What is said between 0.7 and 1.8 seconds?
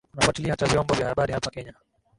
vya habari hapa kenya